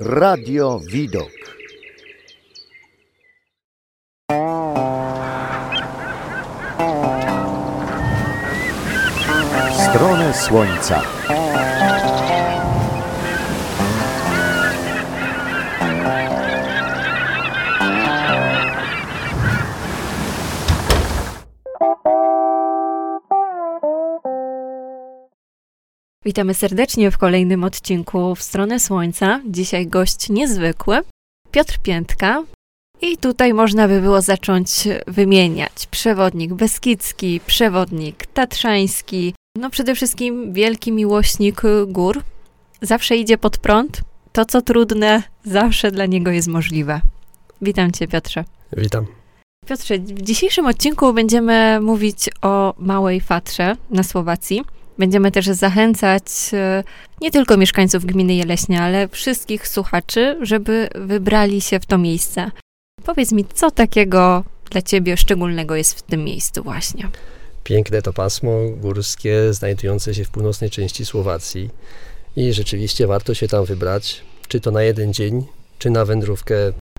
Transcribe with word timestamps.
Radio 0.00 0.80
Widok. 0.92 1.30
Stronę 9.90 10.34
słońca. 10.34 11.02
Witamy 26.36 26.54
serdecznie 26.54 27.10
w 27.10 27.18
kolejnym 27.18 27.64
odcinku 27.64 28.34
w 28.34 28.42
stronę 28.42 28.80
Słońca. 28.80 29.40
Dzisiaj 29.46 29.86
gość 29.86 30.28
niezwykły, 30.28 31.00
Piotr 31.50 31.78
Piętka. 31.78 32.42
I 33.02 33.16
tutaj 33.16 33.54
można 33.54 33.88
by 33.88 34.00
było 34.00 34.22
zacząć 34.22 34.88
wymieniać 35.06 35.86
przewodnik 35.90 36.54
beskidzki, 36.54 37.40
przewodnik 37.46 38.26
tatrzański, 38.26 39.34
no 39.58 39.70
przede 39.70 39.94
wszystkim 39.94 40.52
wielki 40.52 40.92
miłośnik 40.92 41.62
gór. 41.86 42.22
Zawsze 42.82 43.16
idzie 43.16 43.38
pod 43.38 43.58
prąd. 43.58 44.00
To, 44.32 44.44
co 44.44 44.62
trudne, 44.62 45.22
zawsze 45.44 45.90
dla 45.90 46.06
niego 46.06 46.30
jest 46.30 46.48
możliwe. 46.48 47.00
Witam 47.62 47.92
Cię, 47.92 48.08
Piotrze. 48.08 48.44
Witam. 48.76 49.06
Piotrze, 49.66 49.98
w 49.98 50.22
dzisiejszym 50.22 50.66
odcinku 50.66 51.12
będziemy 51.12 51.80
mówić 51.80 52.30
o 52.42 52.74
Małej 52.78 53.20
Fatrze 53.20 53.76
na 53.90 54.02
Słowacji. 54.02 54.75
Będziemy 54.98 55.32
też 55.32 55.46
zachęcać 55.46 56.22
e, 56.52 56.84
nie 57.20 57.30
tylko 57.30 57.56
mieszkańców 57.56 58.04
gminy 58.04 58.34
Jeleśnia, 58.34 58.82
ale 58.82 59.08
wszystkich 59.08 59.68
słuchaczy, 59.68 60.38
żeby 60.40 60.88
wybrali 60.94 61.60
się 61.60 61.80
w 61.80 61.86
to 61.86 61.98
miejsce. 61.98 62.50
Powiedz 63.04 63.32
mi, 63.32 63.44
co 63.44 63.70
takiego 63.70 64.44
dla 64.70 64.82
ciebie 64.82 65.16
szczególnego 65.16 65.76
jest 65.76 65.98
w 65.98 66.02
tym 66.02 66.24
miejscu 66.24 66.62
właśnie? 66.62 67.08
Piękne 67.64 68.02
to 68.02 68.12
pasmo 68.12 68.50
górskie 68.76 69.52
znajdujące 69.52 70.14
się 70.14 70.24
w 70.24 70.30
północnej 70.30 70.70
części 70.70 71.06
Słowacji 71.06 71.70
i 72.36 72.52
rzeczywiście 72.52 73.06
warto 73.06 73.34
się 73.34 73.48
tam 73.48 73.64
wybrać, 73.64 74.22
czy 74.48 74.60
to 74.60 74.70
na 74.70 74.82
jeden 74.82 75.12
dzień, 75.12 75.44
czy 75.78 75.90
na 75.90 76.04
wędrówkę 76.04 76.54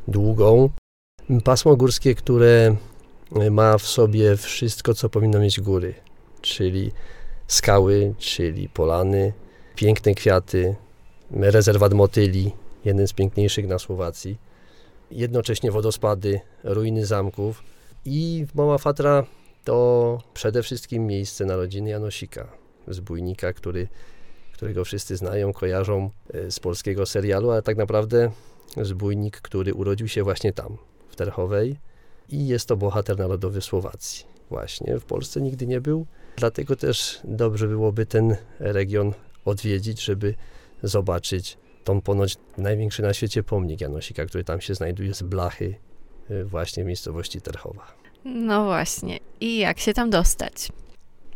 długą. 0.07 0.69
Pasmo 1.43 1.75
górskie, 1.75 2.15
które 2.15 2.75
ma 3.51 3.77
w 3.77 3.87
sobie 3.87 4.37
wszystko, 4.37 4.93
co 4.93 5.09
powinno 5.09 5.39
mieć 5.39 5.59
góry, 5.59 5.93
czyli 6.41 6.91
skały, 7.47 8.13
czyli 8.17 8.69
polany, 8.69 9.33
piękne 9.75 10.13
kwiaty, 10.13 10.75
rezerwat 11.31 11.93
motyli, 11.93 12.51
jeden 12.85 13.07
z 13.07 13.13
piękniejszych 13.13 13.67
na 13.67 13.79
Słowacji, 13.79 14.37
jednocześnie 15.11 15.71
wodospady, 15.71 16.39
ruiny 16.63 17.05
zamków 17.05 17.63
i 18.05 18.45
Mała 18.55 18.77
Fatra 18.77 19.25
to 19.63 20.17
przede 20.33 20.63
wszystkim 20.63 21.07
miejsce 21.07 21.45
narodziny 21.45 21.89
Janosika, 21.89 22.47
zbójnika, 22.87 23.53
który, 23.53 23.87
którego 24.53 24.85
wszyscy 24.85 25.17
znają, 25.17 25.53
kojarzą 25.53 26.09
e, 26.33 26.51
z 26.51 26.59
polskiego 26.59 27.05
serialu, 27.05 27.51
ale 27.51 27.61
tak 27.61 27.77
naprawdę 27.77 28.31
zbójnik, 28.81 29.41
który 29.41 29.73
urodził 29.73 30.07
się 30.07 30.23
właśnie 30.23 30.53
tam, 30.53 30.77
w 31.09 31.15
Terchowej 31.15 31.79
i 32.29 32.47
jest 32.47 32.67
to 32.67 32.77
bohater 32.77 33.17
narodowy 33.17 33.61
Słowacji. 33.61 34.25
Właśnie, 34.49 34.99
w 34.99 35.05
Polsce 35.05 35.41
nigdy 35.41 35.67
nie 35.67 35.81
był, 35.81 36.05
Dlatego 36.37 36.75
też 36.75 37.19
dobrze 37.23 37.67
byłoby 37.67 38.05
ten 38.05 38.35
region 38.59 39.13
odwiedzić, 39.45 40.03
żeby 40.03 40.35
zobaczyć 40.83 41.57
tą 41.83 42.01
ponoć 42.01 42.37
największy 42.57 43.01
na 43.01 43.13
świecie 43.13 43.43
pomnik 43.43 43.81
Janosika, 43.81 44.25
który 44.25 44.43
tam 44.43 44.61
się 44.61 44.75
znajduje 44.75 45.13
z 45.13 45.21
blachy 45.23 45.75
y, 46.31 46.45
właśnie 46.45 46.83
w 46.83 46.87
miejscowości 46.87 47.41
Terchowa. 47.41 47.93
No 48.25 48.65
właśnie. 48.65 49.19
I 49.39 49.57
jak 49.57 49.79
się 49.79 49.93
tam 49.93 50.09
dostać? 50.09 50.69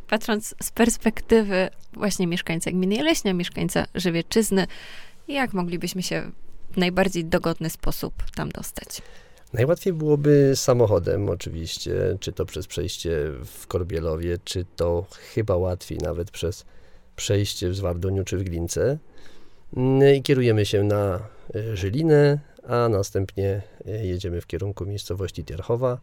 Patrząc 0.08 0.56
z 0.64 0.72
perspektywy 0.72 1.70
właśnie 1.94 2.28
mieszkańca 2.28 2.72
gminy 2.72 2.96
Jeleśnia, 2.96 3.34
mieszkańca 3.34 3.86
Żywieczyzny, 3.96 4.68
jak 5.28 5.54
moglibyśmy 5.54 6.04
się 6.04 6.32
w 6.72 6.78
najbardziej 6.78 7.26
dogodny 7.26 7.70
sposób 7.70 8.14
tam 8.36 8.50
dostać? 8.50 9.02
Najłatwiej 9.54 9.94
byłoby 9.94 10.52
samochodem 10.56 11.30
oczywiście, 11.30 12.18
czy 12.20 12.32
to 12.32 12.46
przez 12.46 12.68
przejście 12.68 13.32
w 13.46 13.68
Korbielowie, 13.68 14.38
czy 14.44 14.66
to 14.76 15.06
chyba 15.34 15.58
łatwiej 15.58 15.98
nawet 15.98 16.32
przez 16.32 16.66
przejście 17.16 17.70
w 17.70 17.76
Zwardoniu 17.76 18.24
czy 18.24 18.38
w 18.38 18.44
Glince. 18.44 18.98
Mm, 19.78 20.16
I 20.16 20.22
kierujemy 20.24 20.66
się 20.66 20.84
na 20.84 21.20
e, 21.56 21.78
Żylinę, 21.78 22.40
a 22.68 22.90
następnie 22.90 23.62
e, 23.86 24.06
jedziemy 24.06 24.42
w 24.42 24.48
kierunku 24.48 24.86
miejscowości 24.86 25.46
Tierchowa. 25.46 26.00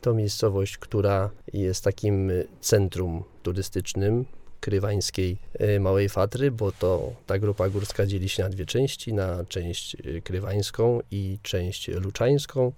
To 0.00 0.14
miejscowość, 0.14 0.78
która 0.78 1.30
jest 1.52 1.84
takim 1.84 2.30
centrum 2.60 3.24
turystycznym 3.42 4.24
krywańskiej 4.60 5.36
e, 5.58 5.80
Małej 5.80 6.08
Fatry, 6.08 6.50
bo 6.50 6.72
to 6.72 7.12
ta 7.26 7.38
grupa 7.38 7.68
górska 7.68 8.06
dzieli 8.06 8.28
się 8.28 8.42
na 8.42 8.48
dwie 8.48 8.66
części, 8.66 9.14
na 9.14 9.44
część 9.44 9.94
e, 9.94 10.20
krywańską 10.20 11.00
i 11.10 11.38
część 11.42 11.88
luczańską. 11.88 12.72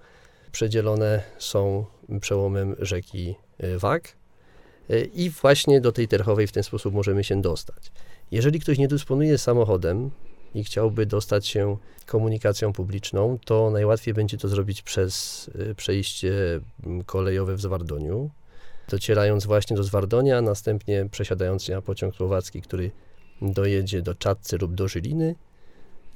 Przedzielone 0.53 1.23
są 1.39 1.85
przełomem 2.21 2.77
rzeki 2.79 3.35
e, 3.59 3.79
Wak 3.79 4.21
i 5.15 5.31
właśnie 5.31 5.81
do 5.81 5.93
tej 5.93 6.09
Terchowej 6.09 6.47
w 6.47 6.53
ten 6.53 6.63
sposób 6.63 6.95
możemy 6.95 7.25
się 7.25 7.43
dostać. 7.43 7.93
Jeżeli 8.31 8.61
ktoś 8.61 8.79
nie 8.79 8.89
dysponuje 8.89 9.39
samochodem 9.39 10.11
i 10.55 10.65
chciałby 10.65 11.07
dostać 11.07 11.47
się 11.47 11.77
komunikacją 12.07 12.73
publiczną, 12.73 13.39
to 13.45 13.71
najłatwiej 13.71 14.15
będzie 14.15 14.37
to 14.37 14.49
zrobić 14.49 14.83
przez 14.83 15.51
przejście 15.77 16.33
kolejowe 17.07 17.57
w 17.57 17.61
Zwardoniu 17.61 18.31
docierając 18.91 19.47
właśnie 19.47 19.77
do 19.77 19.83
Zwardonia, 19.83 20.39
a 20.39 20.43
następnie 20.43 21.09
przesiadając 21.11 21.65
się 21.65 21.73
na 21.75 21.83
pociąg 21.83 22.15
słowacki, 22.17 22.63
który 22.63 22.91
dojedzie 23.43 24.03
do 24.03 24.15
Czadcy 24.15 24.59
lub 24.59 24.75
do 24.75 24.89
Żyliny 24.89 25.35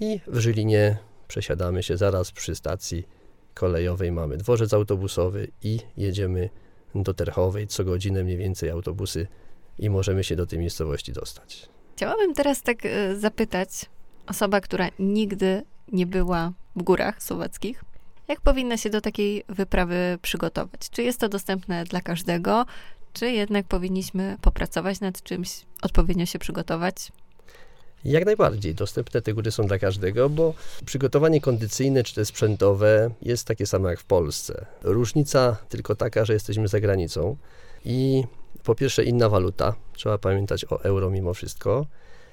i 0.00 0.20
w 0.26 0.38
Żylinie 0.38 0.98
przesiadamy 1.28 1.82
się 1.82 1.96
zaraz 1.96 2.32
przy 2.32 2.54
stacji 2.54 3.08
kolejowej. 3.54 4.12
Mamy 4.12 4.36
dworzec 4.36 4.74
autobusowy 4.74 5.48
i 5.62 5.78
jedziemy 5.96 6.50
do 6.94 7.14
Terchowej. 7.14 7.66
Co 7.66 7.84
godzinę 7.84 8.24
mniej 8.24 8.36
więcej 8.36 8.70
autobusy 8.70 9.26
i 9.78 9.90
możemy 9.90 10.24
się 10.24 10.36
do 10.36 10.46
tej 10.46 10.58
miejscowości 10.58 11.12
dostać. 11.12 11.68
Chciałabym 11.96 12.34
teraz 12.34 12.62
tak 12.62 12.86
e, 12.86 13.16
zapytać, 13.16 13.70
osoba, 14.26 14.60
która 14.60 14.88
nigdy 14.98 15.62
nie 15.92 16.06
była 16.06 16.52
w 16.76 16.82
górach 16.82 17.22
słowackich, 17.22 17.84
jak 18.28 18.40
powinna 18.40 18.76
się 18.76 18.90
do 18.90 19.00
takiej 19.00 19.44
wyprawy 19.48 20.18
przygotować? 20.22 20.90
Czy 20.90 21.02
jest 21.02 21.20
to 21.20 21.28
dostępne 21.28 21.84
dla 21.84 22.00
każdego, 22.00 22.66
czy 23.12 23.30
jednak 23.30 23.66
powinniśmy 23.66 24.36
popracować 24.40 25.00
nad 25.00 25.22
czymś, 25.22 25.60
odpowiednio 25.82 26.26
się 26.26 26.38
przygotować? 26.38 27.12
Jak 28.04 28.24
najbardziej. 28.24 28.74
Dostępne 28.74 29.22
te 29.22 29.34
góry 29.34 29.50
są 29.50 29.66
dla 29.66 29.78
każdego, 29.78 30.30
bo 30.30 30.54
przygotowanie 30.84 31.40
kondycyjne 31.40 32.02
czy 32.02 32.14
też 32.14 32.28
sprzętowe 32.28 33.10
jest 33.22 33.46
takie 33.46 33.66
samo 33.66 33.90
jak 33.90 34.00
w 34.00 34.04
Polsce. 34.04 34.66
Różnica 34.82 35.56
tylko 35.68 35.94
taka, 35.94 36.24
że 36.24 36.32
jesteśmy 36.32 36.68
za 36.68 36.80
granicą 36.80 37.36
i 37.84 38.24
po 38.64 38.74
pierwsze 38.74 39.04
inna 39.04 39.28
waluta, 39.28 39.74
trzeba 39.92 40.18
pamiętać 40.18 40.64
o 40.64 40.82
euro 40.82 41.10
mimo 41.10 41.34
wszystko, 41.34 41.86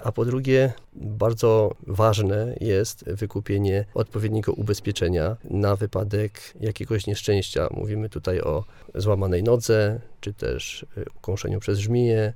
a 0.04 0.12
po 0.12 0.24
drugie 0.24 0.72
bardzo 0.92 1.74
ważne 1.86 2.56
jest 2.60 3.04
wykupienie 3.04 3.84
odpowiedniego 3.94 4.52
ubezpieczenia 4.52 5.36
na 5.44 5.76
wypadek 5.76 6.40
jakiegoś 6.60 7.06
nieszczęścia. 7.06 7.68
Mówimy 7.70 8.08
tutaj 8.08 8.40
o 8.40 8.64
złamanej 8.94 9.42
nodze, 9.42 10.00
czy 10.20 10.34
też 10.34 10.86
y, 10.98 11.04
ukąszeniu 11.16 11.60
przez 11.60 11.78
żmiję, 11.78 12.32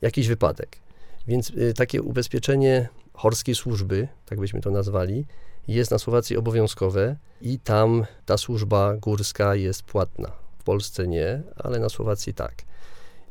jakiś 0.00 0.28
wypadek. 0.28 0.78
Więc 1.26 1.50
y, 1.50 1.74
takie 1.74 2.02
ubezpieczenie 2.02 2.88
horskiej 3.14 3.54
służby, 3.54 4.08
tak 4.26 4.40
byśmy 4.40 4.60
to 4.60 4.70
nazwali, 4.70 5.26
jest 5.68 5.90
na 5.90 5.98
Słowacji 5.98 6.36
obowiązkowe 6.36 7.16
i 7.40 7.58
tam 7.58 8.06
ta 8.26 8.38
służba 8.38 8.96
górska 8.96 9.54
jest 9.54 9.82
płatna. 9.82 10.32
W 10.58 10.62
Polsce 10.62 11.08
nie, 11.08 11.42
ale 11.56 11.78
na 11.78 11.88
Słowacji 11.88 12.34
tak. 12.34 12.67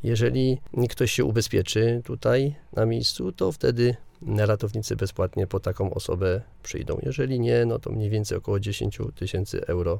Jeżeli 0.07 0.57
ktoś 0.89 1.11
się 1.11 1.25
ubezpieczy 1.25 2.01
tutaj 2.05 2.55
na 2.73 2.85
miejscu, 2.85 3.31
to 3.31 3.51
wtedy 3.51 3.95
ratownicy 4.37 4.95
bezpłatnie 4.95 5.47
po 5.47 5.59
taką 5.59 5.93
osobę 5.93 6.41
przyjdą. 6.63 6.99
Jeżeli 7.03 7.39
nie, 7.39 7.65
no 7.65 7.79
to 7.79 7.91
mniej 7.91 8.09
więcej 8.09 8.37
około 8.37 8.59
10 8.59 8.97
tysięcy 9.15 9.67
euro 9.67 9.99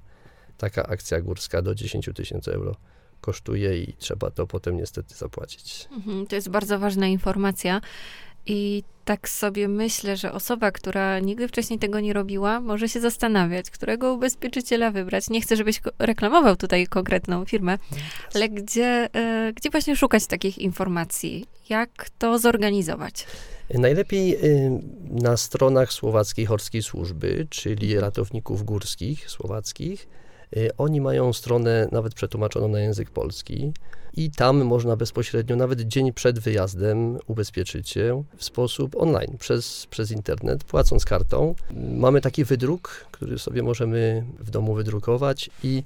taka 0.57 0.83
akcja 0.87 1.21
górska 1.21 1.61
do 1.61 1.75
10 1.75 2.09
tysięcy 2.15 2.53
euro 2.53 2.75
kosztuje 3.21 3.77
i 3.83 3.93
trzeba 3.93 4.31
to 4.31 4.47
potem 4.47 4.77
niestety 4.77 5.15
zapłacić. 5.15 5.87
Mhm, 5.91 6.27
to 6.27 6.35
jest 6.35 6.49
bardzo 6.49 6.79
ważna 6.79 7.07
informacja. 7.07 7.81
I 8.47 8.83
tak 9.05 9.29
sobie 9.29 9.67
myślę, 9.67 10.17
że 10.17 10.31
osoba, 10.31 10.71
która 10.71 11.19
nigdy 11.19 11.47
wcześniej 11.47 11.79
tego 11.79 11.99
nie 11.99 12.13
robiła, 12.13 12.59
może 12.59 12.89
się 12.89 13.01
zastanawiać, 13.01 13.69
którego 13.69 14.13
ubezpieczyciela 14.13 14.91
wybrać. 14.91 15.29
Nie 15.29 15.41
chcę, 15.41 15.55
żebyś 15.55 15.81
reklamował 15.99 16.55
tutaj 16.55 16.87
konkretną 16.87 17.45
firmę, 17.45 17.77
ale 18.35 18.49
gdzie, 18.49 19.09
e, 19.13 19.53
gdzie 19.55 19.69
właśnie 19.69 19.95
szukać 19.95 20.27
takich 20.27 20.57
informacji? 20.57 21.45
Jak 21.69 22.09
to 22.17 22.39
zorganizować? 22.39 23.25
Najlepiej 23.73 24.35
y, 24.45 24.81
na 25.11 25.37
stronach 25.37 25.93
słowackiej 25.93 26.45
Horskiej 26.45 26.83
Służby, 26.83 27.47
czyli 27.49 27.99
ratowników 27.99 28.63
górskich 28.63 29.29
słowackich. 29.29 30.07
Y, 30.57 30.69
Oni 30.77 31.01
mają 31.01 31.33
stronę 31.33 31.87
nawet 31.91 32.13
przetłumaczoną 32.13 32.67
na 32.67 32.79
język 32.79 33.09
polski 33.09 33.73
i 34.17 34.31
tam 34.31 34.63
można 34.63 34.95
bezpośrednio, 34.95 35.55
nawet 35.55 35.81
dzień 35.81 36.13
przed 36.13 36.39
wyjazdem, 36.39 37.17
ubezpieczyć 37.27 37.89
się 37.89 38.23
w 38.37 38.43
sposób 38.43 38.95
online, 38.95 39.37
przez, 39.39 39.87
przez 39.89 40.11
internet, 40.11 40.63
płacąc 40.63 41.05
kartą. 41.05 41.55
Mamy 41.93 42.21
taki 42.21 42.43
wydruk, 42.43 43.05
który 43.11 43.39
sobie 43.39 43.63
możemy 43.63 44.23
w 44.39 44.49
domu 44.49 44.73
wydrukować 44.73 45.49
i 45.63 45.83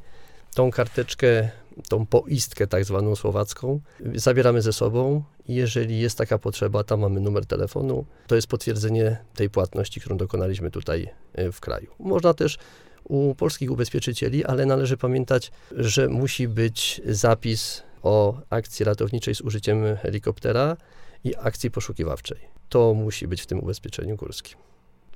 tą 0.54 0.72
karteczkę, 0.72 1.50
tą 1.90 2.06
poistkę 2.06 2.68
tak 2.68 2.86
zwaną 2.86 3.16
słowacką, 3.16 3.80
zabieramy 4.16 4.62
ze 4.62 4.74
sobą 4.74 5.24
jeżeli 5.48 6.00
jest 6.00 6.18
taka 6.18 6.38
potrzeba, 6.38 6.84
tam 6.84 7.00
mamy 7.00 7.20
numer 7.20 7.46
telefonu. 7.46 8.06
To 8.28 8.36
jest 8.36 8.48
potwierdzenie 8.48 9.18
tej 9.36 9.50
płatności, 9.50 10.00
którą 10.00 10.18
dokonaliśmy 10.18 10.72
tutaj 10.72 11.10
e, 11.34 11.52
w 11.52 11.60
kraju. 11.60 11.88
Można 12.00 12.34
też 12.34 12.58
u 13.04 13.36
polskich 13.36 13.72
ubezpieczycieli, 13.72 14.46
ale 14.46 14.66
należy 14.66 14.98
pamiętać, 14.98 15.52
że 15.72 16.08
musi 16.08 16.48
być 16.48 17.02
zapis 17.06 17.84
o 18.04 18.42
akcji 18.50 18.86
ratowniczej 18.86 19.36
z 19.36 19.42
użyciem 19.42 19.98
helikoptera 19.98 20.78
i 21.24 21.36
akcji 21.36 21.72
poszukiwawczej. 21.72 22.40
To 22.70 22.94
musi 22.94 23.28
być 23.28 23.42
w 23.42 23.46
tym 23.46 23.60
ubezpieczeniu 23.60 24.16
górskim. 24.16 24.58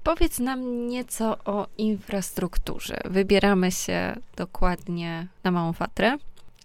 Powiedz 0.04 0.40
nam 0.40 0.88
nieco 0.88 1.38
o 1.46 1.68
infrastrukturze. 1.78 2.98
Wybieramy 3.06 3.72
się 3.72 4.16
dokładnie 4.36 5.28
na 5.44 5.52
Małą 5.52 5.74
Fatrę. 5.74 6.18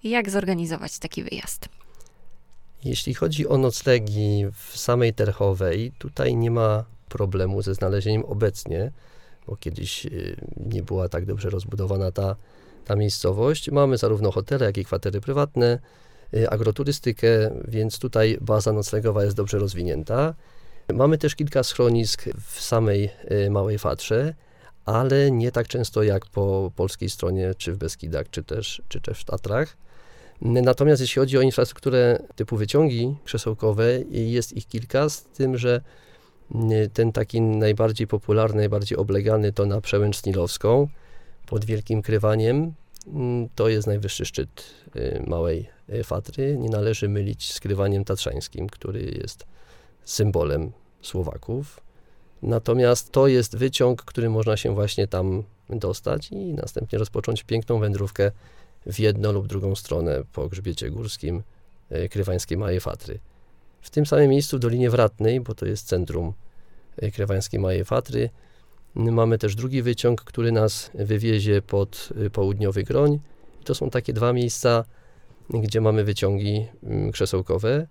Jak 0.04 0.30
zorganizować 0.30 0.98
taki 0.98 1.22
wyjazd? 1.22 1.68
Jeśli 2.84 3.14
chodzi 3.14 3.48
o 3.48 3.58
noclegi 3.58 4.44
w 4.52 4.78
samej 4.78 5.14
Terchowej, 5.14 5.92
tutaj 5.98 6.36
nie 6.36 6.50
ma 6.50 6.84
problemu 7.08 7.62
ze 7.62 7.74
znalezieniem 7.74 8.24
obecnie, 8.24 8.92
bo 9.46 9.56
kiedyś 9.56 10.06
y, 10.06 10.36
nie 10.66 10.82
była 10.82 11.08
tak 11.08 11.26
dobrze 11.26 11.50
rozbudowana 11.50 12.12
ta, 12.12 12.36
ta 12.84 12.96
miejscowość. 12.96 13.70
Mamy 13.70 13.98
zarówno 13.98 14.30
hotele, 14.30 14.66
jak 14.66 14.78
i 14.78 14.84
kwatery 14.84 15.20
prywatne, 15.20 15.78
agroturystykę, 16.50 17.28
więc 17.68 17.98
tutaj 17.98 18.38
baza 18.40 18.72
noclegowa 18.72 19.24
jest 19.24 19.36
dobrze 19.36 19.58
rozwinięta. 19.58 20.34
Mamy 20.94 21.18
też 21.18 21.34
kilka 21.34 21.62
schronisk 21.62 22.24
w 22.46 22.60
samej 22.60 23.10
y, 23.30 23.50
Małej 23.50 23.78
Fatrze, 23.78 24.34
ale 24.84 25.30
nie 25.30 25.52
tak 25.52 25.68
często 25.68 26.02
jak 26.02 26.26
po 26.26 26.72
polskiej 26.76 27.10
stronie, 27.10 27.54
czy 27.54 27.72
w 27.72 27.76
Beskidach, 27.76 28.30
czy 28.30 28.42
też, 28.42 28.82
czy 28.88 29.00
też 29.00 29.20
w 29.20 29.24
Tatrach. 29.24 29.76
Natomiast 30.42 31.00
jeśli 31.00 31.20
chodzi 31.20 31.38
o 31.38 31.40
infrastrukturę 31.40 32.22
typu 32.36 32.56
wyciągi 32.56 33.16
krzesełkowe, 33.24 34.00
jest 34.10 34.52
ich 34.52 34.66
kilka, 34.66 35.08
z 35.08 35.22
tym, 35.22 35.58
że 35.58 35.80
ten 36.92 37.12
taki 37.12 37.40
najbardziej 37.40 38.06
popularny, 38.06 38.56
najbardziej 38.56 38.98
oblegany 38.98 39.52
to 39.52 39.66
na 39.66 39.80
przełęcz 39.80 40.16
Snilowską 40.16 40.88
pod 41.46 41.64
Wielkim 41.64 42.02
Krywaniem. 42.02 42.72
To 43.54 43.68
jest 43.68 43.86
najwyższy 43.86 44.24
szczyt 44.24 44.64
y, 44.96 45.24
Małej 45.26 45.68
y, 45.88 46.04
Fatry. 46.04 46.56
Nie 46.58 46.68
należy 46.68 47.08
mylić 47.08 47.52
z 47.52 47.60
Krywaniem 47.60 48.04
Tatrzańskim, 48.04 48.68
który 48.68 49.02
jest 49.02 49.46
symbolem 50.04 50.72
Słowaków. 51.02 51.80
Natomiast 52.42 53.12
to 53.12 53.26
jest 53.26 53.56
wyciąg, 53.56 54.02
który 54.02 54.30
można 54.30 54.56
się 54.56 54.74
właśnie 54.74 55.06
tam 55.06 55.42
dostać 55.70 56.32
i 56.32 56.54
następnie 56.54 56.98
rozpocząć 56.98 57.42
piękną 57.42 57.78
wędrówkę 57.78 58.30
w 58.86 58.98
jedną 58.98 59.32
lub 59.32 59.46
drugą 59.46 59.74
stronę 59.74 60.22
po 60.32 60.48
grzbiecie 60.48 60.90
górskim 60.90 61.42
Krywańskiej 62.10 62.58
Małej 62.58 62.80
Fatry. 62.80 63.18
W 63.80 63.90
tym 63.90 64.06
samym 64.06 64.30
miejscu 64.30 64.56
w 64.56 64.60
Dolinie 64.60 64.90
Wratnej, 64.90 65.40
bo 65.40 65.54
to 65.54 65.66
jest 65.66 65.86
centrum 65.86 66.32
Krywańskiej 67.12 67.60
Małej 67.60 67.84
Fatry, 67.84 68.30
mamy 68.94 69.38
też 69.38 69.54
drugi 69.54 69.82
wyciąg, 69.82 70.24
który 70.24 70.52
nas 70.52 70.90
wywiezie 70.94 71.62
pod 71.62 72.08
e, 72.26 72.30
południowy 72.30 72.82
Groń. 72.82 73.18
To 73.64 73.74
są 73.74 73.90
takie 73.90 74.12
dwa 74.12 74.32
miejsca, 74.32 74.84
gdzie 75.50 75.80
mamy 75.80 76.04
wyciągi 76.04 76.66
mm, 76.82 77.12
krzesełkowe. 77.12 77.86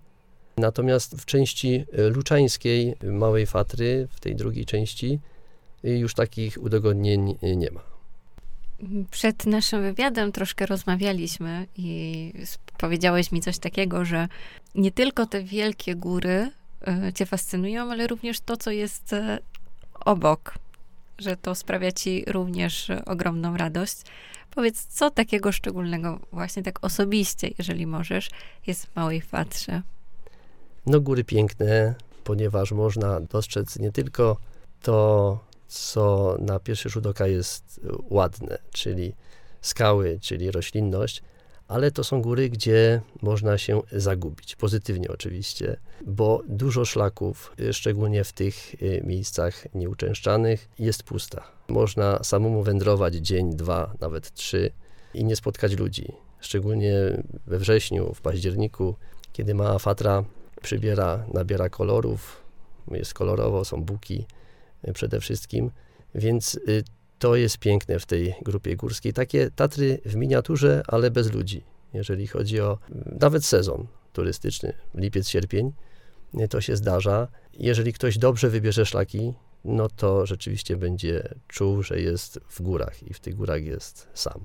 Natomiast 0.56 1.16
w 1.16 1.24
części 1.24 1.84
luczańskiej 1.92 2.94
Małej 3.02 3.46
Fatry, 3.46 4.08
w 4.10 4.20
tej 4.20 4.36
drugiej 4.36 4.66
części, 4.66 5.20
już 5.82 6.14
takich 6.14 6.62
udogodnień 6.62 7.38
nie 7.42 7.70
ma. 7.70 7.80
Przed 9.10 9.46
naszym 9.46 9.82
wywiadem 9.82 10.32
troszkę 10.32 10.66
rozmawialiśmy 10.66 11.66
i 11.76 12.32
powiedziałeś 12.78 13.32
mi 13.32 13.40
coś 13.40 13.58
takiego, 13.58 14.04
że 14.04 14.28
nie 14.74 14.90
tylko 14.92 15.26
te 15.26 15.42
wielkie 15.42 15.94
góry 15.94 16.50
y, 17.08 17.12
cię 17.12 17.26
fascynują, 17.26 17.90
ale 17.90 18.06
również 18.06 18.40
to, 18.40 18.56
co 18.56 18.70
jest 18.70 19.12
y, 19.12 19.38
obok, 20.04 20.54
że 21.20 21.36
to 21.36 21.54
sprawia 21.54 21.92
ci 21.92 22.24
również 22.26 22.88
ogromną 23.06 23.56
radość. 23.56 23.96
Powiedz, 24.50 24.86
co 24.86 25.10
takiego 25.10 25.52
szczególnego, 25.52 26.20
właśnie 26.32 26.62
tak 26.62 26.84
osobiście, 26.84 27.50
jeżeli 27.58 27.86
możesz, 27.86 28.30
jest 28.66 28.86
w 28.86 28.96
Małej 28.96 29.20
Fatrze? 29.20 29.82
No 30.86 31.00
góry 31.00 31.24
piękne, 31.24 31.94
ponieważ 32.24 32.72
można 32.72 33.20
dostrzec 33.20 33.78
nie 33.78 33.92
tylko 33.92 34.36
to, 34.82 35.38
co 35.68 36.36
na 36.38 36.60
pierwszy 36.60 36.88
rzut 36.88 37.06
oka 37.06 37.26
jest 37.26 37.80
ładne, 38.10 38.58
czyli 38.72 39.12
skały, 39.60 40.18
czyli 40.22 40.50
roślinność, 40.50 41.22
ale 41.70 41.90
to 41.90 42.04
są 42.04 42.22
góry, 42.22 42.50
gdzie 42.50 43.00
można 43.22 43.58
się 43.58 43.82
zagubić, 43.92 44.56
pozytywnie 44.56 45.08
oczywiście, 45.08 45.76
bo 46.06 46.42
dużo 46.48 46.84
szlaków, 46.84 47.56
szczególnie 47.72 48.24
w 48.24 48.32
tych 48.32 48.82
y, 48.82 49.02
miejscach 49.04 49.74
nieuczęszczanych, 49.74 50.68
jest 50.78 51.02
pusta. 51.02 51.42
Można 51.68 52.22
samemu 52.22 52.62
wędrować 52.62 53.14
dzień, 53.14 53.56
dwa, 53.56 53.94
nawet 54.00 54.34
trzy 54.34 54.70
i 55.14 55.24
nie 55.24 55.36
spotkać 55.36 55.78
ludzi. 55.78 56.12
Szczególnie 56.40 56.94
we 57.46 57.58
wrześniu, 57.58 58.14
w 58.14 58.20
październiku, 58.20 58.94
kiedy 59.32 59.54
mała 59.54 59.78
fatra 59.78 60.24
przybiera, 60.62 61.24
nabiera 61.34 61.68
kolorów, 61.68 62.42
jest 62.90 63.14
kolorowo, 63.14 63.64
są 63.64 63.82
buki, 63.82 64.26
przede 64.94 65.20
wszystkim, 65.20 65.70
więc 66.14 66.54
y, 66.54 66.84
to 67.20 67.36
jest 67.36 67.58
piękne 67.58 67.98
w 67.98 68.06
tej 68.06 68.34
grupie 68.42 68.76
górskiej. 68.76 69.12
Takie 69.12 69.50
Tatry 69.50 70.00
w 70.04 70.16
miniaturze, 70.16 70.82
ale 70.88 71.10
bez 71.10 71.32
ludzi. 71.32 71.62
Jeżeli 71.92 72.26
chodzi 72.26 72.60
o 72.60 72.78
nawet 73.20 73.44
sezon 73.44 73.86
turystyczny, 74.12 74.72
lipiec, 74.94 75.28
sierpień, 75.28 75.72
y, 76.40 76.48
to 76.48 76.60
się 76.60 76.76
zdarza. 76.76 77.28
Jeżeli 77.54 77.92
ktoś 77.92 78.18
dobrze 78.18 78.48
wybierze 78.48 78.86
szlaki, 78.86 79.32
no 79.64 79.88
to 79.88 80.26
rzeczywiście 80.26 80.76
będzie 80.76 81.34
czuł, 81.48 81.82
że 81.82 82.00
jest 82.00 82.40
w 82.48 82.62
górach 82.62 83.02
i 83.02 83.14
w 83.14 83.20
tych 83.20 83.34
górach 83.34 83.64
jest 83.64 84.08
sam. 84.14 84.44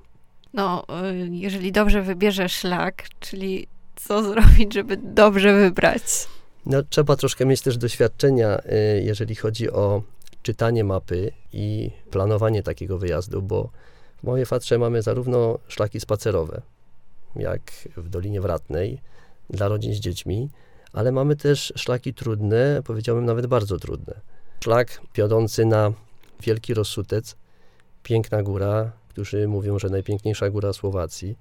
No, 0.53 0.85
y, 1.11 1.27
jeżeli 1.31 1.71
dobrze 1.71 2.01
wybierze 2.01 2.49
szlak, 2.49 3.03
czyli 3.19 3.67
co 3.95 4.23
zrobić, 4.23 4.73
żeby 4.73 4.97
dobrze 4.97 5.53
wybrać? 5.53 6.01
No, 6.65 6.83
trzeba 6.83 7.15
troszkę 7.15 7.45
mieć 7.45 7.61
też 7.61 7.77
doświadczenia, 7.77 8.61
jeżeli 9.01 9.35
chodzi 9.35 9.71
o 9.71 10.01
czytanie 10.45 10.83
mapy 10.83 11.31
i 11.53 11.91
planowanie 12.11 12.63
takiego 12.63 12.97
wyjazdu, 12.97 13.41
bo 13.41 13.69
w 14.17 14.23
Małej 14.23 14.45
Fatrze 14.45 14.77
mamy 14.77 15.01
zarówno 15.01 15.59
szlaki 15.67 15.99
spacerowe, 15.99 16.61
jak 17.35 17.61
w 17.97 18.09
Dolinie 18.09 18.41
Wratnej, 18.41 19.01
dla 19.49 19.67
rodzin 19.67 19.93
z 19.93 19.97
dziećmi, 19.97 20.49
ale 20.93 21.11
mamy 21.11 21.35
też 21.35 21.73
szlaki 21.75 22.13
trudne, 22.13 22.81
powiedziałbym 22.85 23.25
nawet 23.25 23.47
bardzo 23.47 23.77
trudne. 23.77 24.13
Szlak 24.63 25.01
piodący 25.13 25.65
na 25.65 25.91
Wielki 26.41 26.73
Rozsutec, 26.73 27.35
piękna 28.03 28.43
góra, 28.43 28.91
którzy 29.09 29.47
mówią, 29.47 29.79
że 29.79 29.89
najpiękniejsza 29.89 30.49
góra 30.49 30.73
Słowacji. 30.73 31.37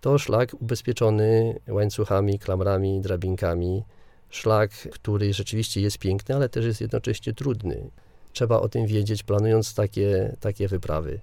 To 0.00 0.18
szlak 0.18 0.54
ubezpieczony 0.60 1.60
łańcuchami, 1.68 2.38
klamrami, 2.38 3.00
drabinkami. 3.00 3.84
Szlak, 4.30 4.70
który 4.70 5.34
rzeczywiście 5.34 5.80
jest 5.80 5.98
piękny, 5.98 6.34
ale 6.34 6.48
też 6.48 6.64
jest 6.64 6.80
jednocześnie 6.80 7.32
trudny. 7.32 7.90
Trzeba 8.32 8.60
o 8.60 8.68
tym 8.68 8.86
wiedzieć, 8.86 9.22
planując 9.22 9.74
takie, 9.74 10.36
takie 10.40 10.68
wyprawy. 10.68 11.20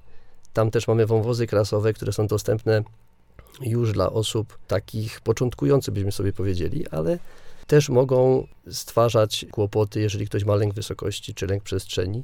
Tam 0.54 0.72
też 0.72 0.88
mamy 0.88 1.06
wąwozy 1.06 1.48
krasowe, 1.48 1.94
które 1.94 2.14
są 2.14 2.28
dostępne 2.28 2.84
już 3.62 3.92
dla 3.92 4.12
osób 4.12 4.58
takich 4.68 5.22
początkujących, 5.22 5.94
byśmy 5.94 6.12
sobie 6.12 6.34
powiedzieli, 6.34 6.88
ale 6.88 7.20
też 7.68 7.90
mogą 7.90 8.48
stwarzać 8.72 9.46
kłopoty, 9.52 10.02
jeżeli 10.02 10.26
ktoś 10.28 10.46
ma 10.46 10.56
lęk 10.56 10.74
wysokości 10.74 11.34
czy 11.34 11.48
lęk 11.48 11.64
przestrzeni. 11.64 12.24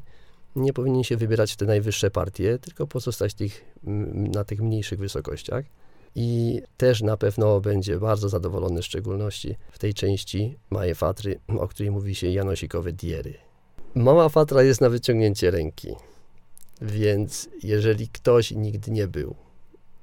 Nie 0.56 0.74
powinien 0.74 1.04
się 1.04 1.18
wybierać 1.18 1.54
w 1.54 1.56
te 1.56 1.66
najwyższe 1.66 2.12
partie, 2.12 2.60
tylko 2.60 2.88
pozostać 2.88 3.34
tych, 3.34 3.66
na 4.14 4.44
tych 4.44 4.62
mniejszych 4.62 5.00
wysokościach. 5.00 5.66
i 6.16 6.62
też 6.78 7.02
na 7.02 7.18
pewno 7.18 7.62
będzie 7.62 8.00
bardzo 8.00 8.30
zadowolony, 8.30 8.82
w 8.82 8.86
szczególności 8.86 9.56
w 9.72 9.80
tej 9.80 9.94
części 9.94 10.58
Małej 10.70 10.96
Fatry, 10.96 11.40
o 11.48 11.68
której 11.68 11.92
mówi 11.92 12.16
się 12.16 12.28
Janosikowe 12.28 12.94
Diery. 12.94 13.34
Mała 13.96 14.30
Fatra 14.30 14.64
jest 14.64 14.82
na 14.82 14.90
wyciągnięcie 14.90 15.52
ręki, 15.52 15.96
więc 16.82 17.50
jeżeli 17.64 18.08
ktoś 18.08 18.52
nigdy 18.52 18.92
nie 18.92 19.08
był, 19.08 19.36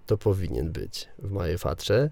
to 0.06 0.18
powinien 0.18 0.72
być 0.72 1.08
w 1.18 1.30
Małej 1.30 1.58
Fatrze, 1.58 2.10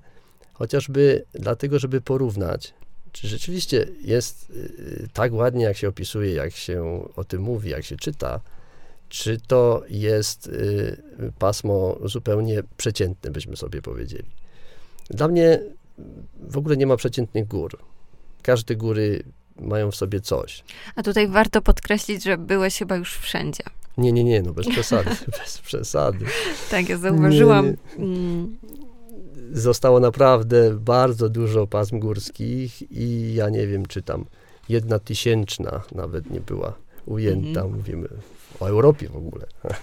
chociażby 0.53 1.25
dlatego, 1.33 1.79
żeby 1.79 2.01
porównać, 2.01 2.75
czy 3.13 3.29
rzeczywiście 3.29 3.87
jest 4.01 4.51
y, 4.51 5.09
tak 5.13 5.33
ładnie, 5.33 5.65
jak 5.65 5.77
się 5.77 5.89
opisuje, 5.89 6.35
jak 6.35 6.53
się 6.53 7.09
o 7.17 7.25
tym 7.25 7.43
mówi, 7.43 7.71
jak 7.71 7.85
się 7.85 7.97
czyta, 7.97 8.41
czy 9.09 9.39
to 9.47 9.83
jest 9.89 10.47
y, 10.47 11.03
pasmo 11.39 11.99
zupełnie 12.05 12.63
przeciętne, 12.77 13.31
byśmy 13.31 13.57
sobie 13.57 13.83
powiedzieli. 13.83 14.29
Dla 15.11 15.29
mnie 15.29 15.61
w 16.41 16.57
ogóle 16.57 16.77
nie 16.77 16.87
ma 16.87 16.97
przeciętnych 16.97 17.49
gór. 17.49 17.79
Każde 18.43 18.77
góry 18.77 19.23
mają 19.61 19.91
w 19.91 19.97
sobie 19.97 20.21
coś. 20.21 20.65
A 20.97 21.03
tutaj 21.03 21.29
warto 21.29 21.63
podkreślić, 21.63 22.25
że 22.25 22.39
byłeś 22.39 22.79
chyba 22.79 22.97
już 22.97 23.15
wszędzie. 23.19 23.63
Nie, 23.99 24.13
nie, 24.13 24.25
nie, 24.25 24.43
no 24.43 24.53
bez 24.53 24.69
przesady, 24.69 25.11
bez 25.43 25.59
przesady. 25.59 26.25
Tak, 26.71 26.89
ja 26.89 26.99
zauważyłam. 26.99 27.67
Nie, 27.67 28.05
mm, 28.05 28.59
Zostało 29.53 30.01
naprawdę 30.01 30.75
bardzo 30.81 31.29
dużo 31.29 31.67
pasm 31.67 31.99
górskich 31.99 32.93
i 32.93 33.35
ja 33.35 33.49
nie 33.49 33.67
wiem, 33.67 33.87
czy 33.87 34.03
tam 34.03 34.25
jedna 34.69 34.99
tysięczna 34.99 35.83
nawet 35.93 36.31
nie 36.31 36.41
była 36.41 36.75
ujęta, 37.07 37.61
Mhm. 37.61 37.77
mówimy 37.77 38.09
o 38.61 38.67
Europie 38.69 39.09
w 39.09 39.17
ogóle. 39.17 39.47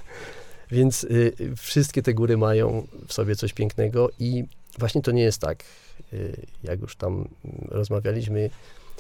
Więc 0.72 1.04
y, 1.04 1.34
wszystkie 1.58 2.02
te 2.02 2.14
góry 2.14 2.38
mają 2.38 2.88
w 3.08 3.14
sobie 3.14 3.36
coś 3.36 3.54
pięknego 3.54 4.10
i 4.20 4.44
właśnie 4.80 5.02
to 5.02 5.12
nie 5.12 5.24
jest 5.24 5.42
tak, 5.42 5.64
y, 6.14 6.46
jak 6.64 6.82
już 6.82 6.96
tam 6.96 7.28
rozmawialiśmy 7.68 8.50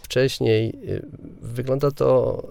wcześniej. 0.06 0.76
Y, 0.90 1.06
wygląda 1.42 1.92
to 1.92 2.42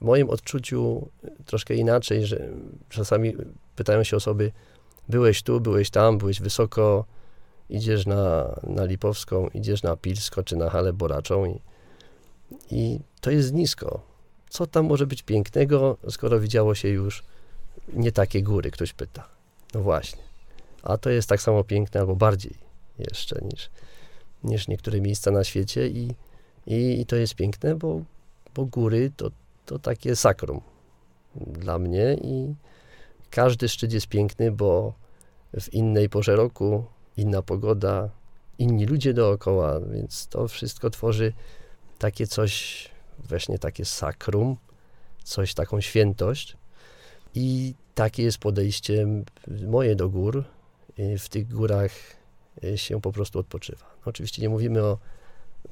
w 0.00 0.04
moim 0.04 0.30
odczuciu 0.30 1.08
troszkę 1.46 1.74
inaczej, 1.74 2.26
że 2.26 2.48
czasami 2.88 3.36
pytają 3.76 4.04
się 4.04 4.16
osoby, 4.16 4.52
byłeś 5.08 5.42
tu, 5.42 5.60
byłeś 5.60 5.90
tam, 5.90 6.18
byłeś 6.18 6.40
wysoko, 6.40 7.04
idziesz 7.70 8.06
na, 8.06 8.54
na 8.62 8.84
Lipowską, 8.84 9.48
idziesz 9.54 9.82
na 9.82 9.96
Pilsko 9.96 10.42
czy 10.42 10.56
na 10.56 10.70
Halę 10.70 10.92
Boraczą 10.92 11.44
i, 11.44 11.60
i 12.70 13.00
to 13.20 13.30
jest 13.30 13.52
nisko. 13.52 14.02
Co 14.50 14.66
tam 14.66 14.86
może 14.86 15.06
być 15.06 15.22
pięknego, 15.22 15.96
skoro 16.10 16.40
widziało 16.40 16.74
się 16.74 16.88
już 16.88 17.22
nie 17.92 18.12
takie 18.12 18.42
góry, 18.42 18.70
ktoś 18.70 18.92
pyta. 18.92 19.28
No 19.74 19.80
właśnie. 19.80 20.22
A 20.82 20.98
to 20.98 21.10
jest 21.10 21.28
tak 21.28 21.42
samo 21.42 21.64
piękne, 21.64 22.00
albo 22.00 22.16
bardziej 22.16 22.54
jeszcze 22.98 23.40
niż, 23.52 23.70
niż 24.44 24.68
niektóre 24.68 25.00
miejsca 25.00 25.30
na 25.30 25.44
świecie 25.44 25.88
i, 25.88 26.10
i, 26.66 27.00
i 27.00 27.06
to 27.06 27.16
jest 27.16 27.34
piękne, 27.34 27.74
bo, 27.74 28.00
bo 28.54 28.64
góry 28.64 29.12
to, 29.16 29.30
to 29.66 29.78
takie 29.78 30.16
sakrum 30.16 30.60
dla 31.36 31.78
mnie 31.78 32.16
i 32.22 32.54
każdy 33.30 33.68
szczyt 33.68 33.92
jest 33.92 34.06
piękny, 34.06 34.52
bo 34.52 34.94
w 35.60 35.74
innej 35.74 36.08
porze 36.08 36.36
roku, 36.36 36.84
inna 37.16 37.42
pogoda, 37.42 38.10
inni 38.58 38.86
ludzie 38.86 39.14
dookoła, 39.14 39.80
więc 39.80 40.26
to 40.26 40.48
wszystko 40.48 40.90
tworzy 40.90 41.32
takie 41.98 42.26
coś, 42.26 42.88
właśnie 43.18 43.58
takie 43.58 43.84
sakrum, 43.84 44.56
coś, 45.24 45.54
taką 45.54 45.80
świętość. 45.80 46.56
I 47.34 47.74
takie 47.94 48.22
jest 48.22 48.38
podejście 48.38 49.06
moje 49.66 49.96
do 49.96 50.08
gór. 50.08 50.44
Y, 50.98 51.18
W 51.18 51.28
tych 51.28 51.48
górach 51.48 51.92
y, 52.64 52.78
się 52.78 53.00
po 53.00 53.12
prostu 53.12 53.38
odpoczywa. 53.38 53.84
No, 53.84 54.02
oczywiście 54.04 54.42
nie 54.42 54.48
mówimy 54.48 54.82
o 54.82 54.98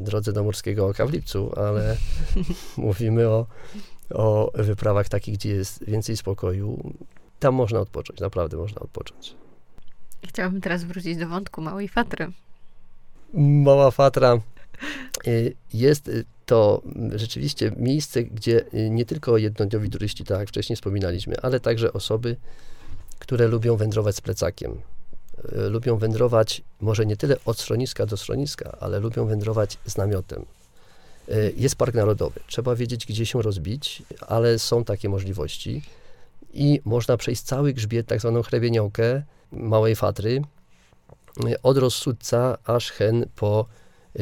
drodze 0.00 0.32
do 0.32 0.44
Morskiego 0.44 0.86
Oka 0.86 1.06
w 1.06 1.12
Lipcu, 1.12 1.52
ale 1.56 1.96
mówimy 2.76 3.28
o, 3.28 3.46
o 4.10 4.50
wyprawach 4.54 5.08
takich, 5.08 5.34
gdzie 5.34 5.50
jest 5.50 5.84
więcej 5.84 6.16
spokoju. 6.16 6.92
Tam 7.38 7.54
można 7.54 7.80
odpocząć, 7.80 8.20
naprawdę 8.20 8.56
można 8.56 8.80
odpocząć. 8.80 9.34
chciałabym 10.28 10.60
teraz 10.60 10.84
wrócić 10.84 11.16
do 11.16 11.28
wątku 11.28 11.62
Małej 11.62 11.88
Fatry. 11.88 12.32
Mała 13.34 13.90
Fatra 13.90 14.40
y, 15.26 15.54
jest 15.74 16.10
to 16.46 16.82
rzeczywiście 17.14 17.72
miejsce, 17.76 18.24
gdzie 18.24 18.64
y, 18.74 18.90
nie 18.90 19.04
tylko 19.04 19.38
jednodniowi 19.38 19.90
turyści, 19.90 20.24
tak 20.24 20.38
jak 20.38 20.48
wcześniej 20.48 20.76
wspominaliśmy, 20.76 21.40
ale 21.42 21.60
także 21.60 21.92
osoby, 21.92 22.36
które 23.18 23.48
lubią 23.48 23.76
wędrować 23.76 24.16
z 24.16 24.20
plecakiem. 24.20 24.80
Y, 25.44 25.70
Lubią 25.70 25.96
wędrować 25.96 26.62
może 26.80 27.06
nie 27.06 27.16
tyle 27.16 27.36
od 27.44 27.60
schroniska 27.60 28.06
do 28.06 28.16
schroniska, 28.16 28.76
ale 28.80 29.00
lubią 29.00 29.26
wędrować 29.26 29.78
z 29.86 29.96
namiotem. 29.96 30.44
Y, 31.28 31.54
Jest 31.56 31.76
park 31.76 31.94
narodowy. 31.94 32.40
Trzeba 32.46 32.76
wiedzieć, 32.76 33.06
gdzie 33.06 33.26
się 33.26 33.42
rozbić, 33.42 34.02
ale 34.20 34.58
są 34.58 34.84
takie 34.84 35.08
możliwości 35.08 35.82
i 36.54 36.80
można 36.84 37.16
przejść 37.16 37.42
cały 37.42 37.72
grzbiet, 37.72 38.06
tak 38.06 38.20
zwaną 38.20 38.42
hrebieniałkę 38.42 39.22
Małej 39.52 39.96
Fatry, 39.96 40.42
y, 41.46 41.62
od 41.62 41.78
Rozsudca 41.78 42.58
aż 42.64 42.90
hen 42.90 43.26
po 43.36 43.66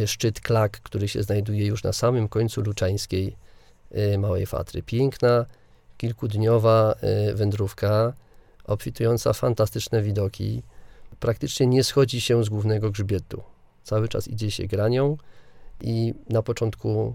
szczyt 0.06 0.40
Klak, 0.40 0.80
który 0.80 1.08
się 1.08 1.22
znajduje 1.22 1.66
już 1.66 1.82
na 1.82 1.92
samym 1.92 2.28
końcu 2.28 2.60
Luczańskiej 2.60 3.36
Małej 4.18 4.46
Fatry. 4.46 4.82
Piękna, 4.82 5.46
kilkudniowa 5.98 6.94
wędrówka, 7.34 8.12
obfitująca 8.64 9.32
fantastyczne 9.32 10.02
widoki. 10.02 10.62
Praktycznie 11.20 11.66
nie 11.66 11.84
schodzi 11.84 12.20
się 12.20 12.44
z 12.44 12.48
głównego 12.48 12.90
grzbietu. 12.90 13.42
Cały 13.84 14.08
czas 14.08 14.28
idzie 14.28 14.50
się 14.50 14.66
granią 14.66 15.16
i 15.80 16.14
na 16.28 16.42
początku 16.42 17.14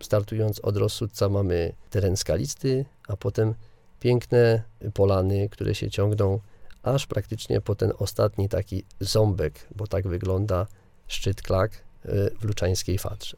startując 0.00 0.60
od 0.60 0.76
Rozsudca 0.76 1.28
mamy 1.28 1.72
teren 1.90 2.16
skalisty, 2.16 2.84
a 3.08 3.16
potem 3.16 3.54
piękne 4.00 4.62
polany, 4.94 5.48
które 5.48 5.74
się 5.74 5.90
ciągną 5.90 6.40
aż 6.82 7.06
praktycznie 7.06 7.60
po 7.60 7.74
ten 7.74 7.92
ostatni 7.98 8.48
taki 8.48 8.84
ząbek, 9.00 9.68
bo 9.76 9.86
tak 9.86 10.08
wygląda 10.08 10.66
szczyt 11.06 11.42
Klak 11.42 11.72
y, 11.72 12.08
w 12.40 12.44
Luczańskiej 12.44 12.98
Fatrze. 12.98 13.36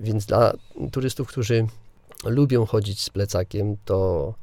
Więc 0.00 0.26
dla 0.26 0.52
turystów, 0.92 1.28
którzy 1.28 1.66
lubią 2.24 2.66
chodzić 2.66 3.02
z 3.02 3.10
plecakiem, 3.10 3.76
to, 3.84 4.34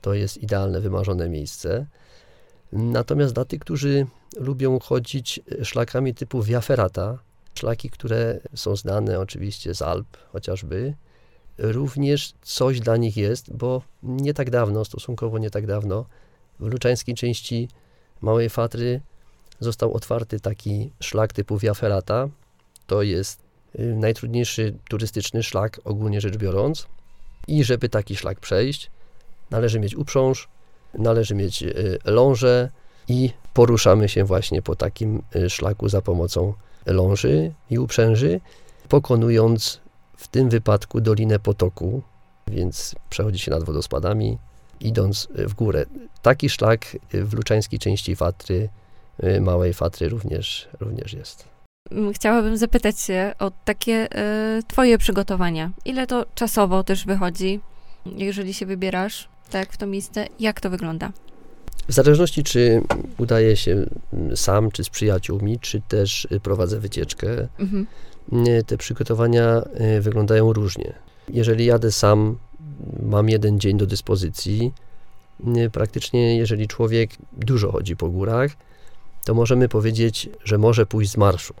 to 0.00 0.14
jest 0.14 0.36
idealne, 0.36 0.80
wymarzone 0.80 1.28
miejsce. 1.28 1.86
Natomiast 2.72 3.34
dla 3.34 3.44
tych, 3.44 3.60
którzy 3.60 4.06
lubią 4.36 4.78
chodzić 4.78 5.40
szlakami 5.62 6.14
typu 6.14 6.42
Via 6.42 6.60
Ferrata, 6.60 7.18
szlaki, 7.54 7.90
które 7.90 8.40
są 8.54 8.76
znane 8.76 9.20
oczywiście 9.20 9.74
z 9.74 9.82
Alp 9.82 10.16
chociażby, 10.32 10.94
również 11.58 12.32
coś 12.42 12.80
dla 12.80 12.96
nich 12.96 13.16
jest, 13.16 13.56
bo 13.56 13.82
nie 14.02 14.34
tak 14.34 14.50
dawno, 14.50 14.84
stosunkowo 14.84 15.38
nie 15.38 15.50
tak 15.50 15.66
dawno, 15.66 16.06
w 16.60 16.66
luczańskiej 16.66 17.14
części 17.14 17.68
Małej 18.20 18.50
Fatry 18.50 19.00
został 19.60 19.92
otwarty 19.92 20.40
taki 20.40 20.92
szlak 21.00 21.32
typu 21.32 21.58
Via 21.58 21.74
Ferrata. 21.74 22.28
To 22.86 23.02
jest 23.02 23.42
y, 23.78 23.96
najtrudniejszy 23.96 24.74
turystyczny 24.88 25.42
szlak, 25.42 25.80
ogólnie 25.84 26.20
rzecz 26.20 26.36
biorąc. 26.36 26.86
I 27.48 27.64
żeby 27.64 27.88
taki 27.88 28.16
szlak 28.16 28.40
przejść, 28.40 28.90
należy 29.50 29.80
mieć 29.80 29.96
uprząż, 29.96 30.48
należy 30.94 31.34
mieć 31.34 31.62
y, 31.62 31.98
lążę 32.04 32.70
i 33.10 33.30
poruszamy 33.54 34.08
się 34.08 34.24
właśnie 34.24 34.62
po 34.62 34.76
takim 34.76 35.22
y, 35.36 35.50
szlaku 35.50 35.88
za 35.88 36.02
pomocą 36.02 36.54
ląży 36.86 37.52
i 37.70 37.78
uprzęży, 37.78 38.40
pokonując 38.88 39.80
w 40.16 40.28
tym 40.28 40.48
wypadku 40.48 41.00
Dolinę 41.00 41.38
Potoku, 41.38 42.02
więc 42.46 42.94
przechodzi 43.10 43.38
się 43.38 43.50
nad 43.50 43.64
wodospadami, 43.64 44.38
idąc 44.80 45.28
w 45.34 45.54
górę. 45.54 45.86
Taki 46.22 46.50
szlak 46.50 46.96
w 47.12 47.34
luczańskiej 47.34 47.78
części 47.78 48.16
Fatry, 48.16 48.68
y, 49.24 49.40
Małej 49.40 49.74
Fatry 49.74 50.08
również, 50.08 50.68
również 50.80 51.12
jest. 51.12 51.44
Mm, 51.90 52.12
Chciałabym 52.12 52.56
zapytać 52.56 53.00
się 53.00 53.34
o 53.38 53.50
takie 53.64 54.08
e, 54.12 54.62
twoje 54.68 54.98
przygotowania. 54.98 55.70
Ile 55.84 56.06
to 56.06 56.26
czasowo 56.34 56.84
też 56.84 57.06
wychodzi, 57.06 57.60
jeżeli 58.06 58.54
się 58.54 58.66
wybierasz 58.66 59.28
tak 59.50 59.72
w 59.72 59.76
to 59.76 59.86
miejsce? 59.86 60.26
Jak 60.40 60.60
to 60.60 60.70
wygląda? 60.70 61.12
W 61.88 61.92
zależności, 61.92 62.42
czy 62.44 62.82
udaje 63.18 63.56
się 63.56 63.86
mm, 64.12 64.36
sam, 64.36 64.70
czy 64.70 64.84
z 64.84 64.88
przyjaciółmi, 64.88 65.58
czy 65.58 65.80
też 65.88 66.24
y, 66.32 66.40
prowadzę 66.40 66.80
wycieczkę, 66.80 67.48
Mhm. 67.58 67.86
y, 68.46 68.64
te 68.64 68.76
przygotowania 68.76 69.62
y, 69.96 70.00
wyglądają 70.00 70.52
różnie. 70.52 70.92
Jeżeli 71.28 71.64
jadę 71.64 71.92
sam, 71.92 72.38
mam 73.02 73.28
jeden 73.28 73.60
dzień 73.60 73.78
do 73.78 73.86
dyspozycji. 73.86 74.72
Praktycznie, 75.72 76.36
jeżeli 76.36 76.68
człowiek 76.68 77.10
dużo 77.32 77.72
chodzi 77.72 77.96
po 77.96 78.08
górach, 78.08 78.50
to 79.24 79.34
możemy 79.34 79.68
powiedzieć, 79.68 80.28
że 80.44 80.58
może 80.58 80.86
pójść 80.86 81.10
z 81.10 81.16
marszu, 81.16 81.54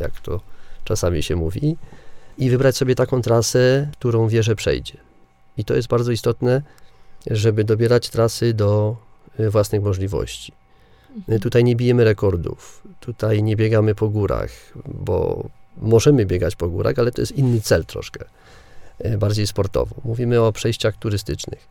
jak 0.00 0.20
to 0.20 0.40
czasami 0.84 1.22
się 1.22 1.36
mówi, 1.36 1.76
i 2.38 2.50
wybrać 2.50 2.76
sobie 2.76 2.94
taką 2.94 3.22
trasę, 3.22 3.90
którą 3.92 4.28
wie, 4.28 4.42
że 4.42 4.56
przejdzie. 4.56 4.96
I 5.56 5.64
to 5.64 5.74
jest 5.74 5.88
bardzo 5.88 6.12
istotne, 6.12 6.62
żeby 7.30 7.64
dobierać 7.64 8.08
trasy 8.10 8.54
do 8.54 8.96
własnych 9.38 9.82
możliwości. 9.82 10.52
Y, 11.28 11.40
Tutaj 11.40 11.64
nie 11.64 11.76
bijemy 11.76 12.04
rekordów, 12.04 12.82
tutaj 13.00 13.42
nie 13.42 13.56
biegamy 13.56 13.94
po 13.94 14.08
górach, 14.08 14.50
bo 14.86 15.48
możemy 15.76 16.26
biegać 16.26 16.56
po 16.56 16.68
górach, 16.68 16.98
ale 16.98 17.12
to 17.12 17.22
jest 17.22 17.32
inny 17.32 17.60
cel 17.60 17.84
troszkę, 17.84 18.24
y, 19.06 19.18
bardziej 19.18 19.46
sportowo. 19.46 19.94
Mówimy 20.04 20.40
o 20.40 20.52
przejściach 20.52 20.96
turystycznych. 20.96 21.68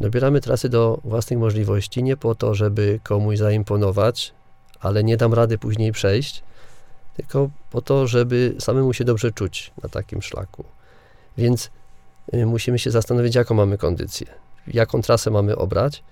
Dobieramy 0.00 0.40
trasy 0.40 0.68
do 0.68 1.00
własnych 1.04 1.38
możliwości, 1.38 2.02
nie 2.02 2.16
po 2.16 2.34
to, 2.34 2.54
żeby 2.54 3.00
komuś 3.02 3.38
zaimponować, 3.38 4.32
ale 4.80 5.04
nie 5.04 5.16
dam 5.16 5.34
rady 5.34 5.58
później 5.58 5.92
przejść, 5.92 6.42
tylko 7.16 7.50
po 7.70 7.82
to, 7.82 8.06
żeby 8.06 8.54
samemu 8.58 8.92
się 8.92 9.04
dobrze 9.04 9.32
czuć 9.32 9.72
na 9.82 9.88
takim 9.88 10.22
szlaku. 10.22 10.64
Więc 11.38 11.70
y, 12.34 12.46
musimy 12.46 12.78
się 12.78 12.90
zastanowić, 12.90 13.34
jaką 13.34 13.54
mamy 13.54 13.78
kondycję, 13.78 14.26
jaką 14.66 15.02
trasę 15.02 15.30
mamy 15.30 15.56
obrać. 15.56 16.02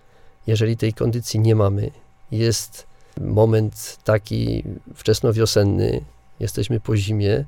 Jeżeli 0.46 0.76
tej 0.76 0.92
kondycji 0.92 1.40
nie 1.40 1.54
mamy, 1.54 1.90
jest 2.30 2.86
moment 3.20 3.98
taki 4.04 4.64
wczesnowiosenny, 4.94 6.04
jesteśmy 6.40 6.80
po 6.80 6.96
zimie, 6.96 7.44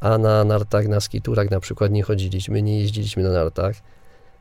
a 0.00 0.18
na 0.18 0.44
nartach, 0.44 0.88
na 0.88 1.00
skiturach 1.00 1.50
na 1.50 1.60
przykład 1.60 1.92
nie 1.92 2.02
chodziliśmy, 2.02 2.62
nie 2.62 2.80
jeździliśmy 2.80 3.22
na 3.22 3.30
nartach, 3.30 3.76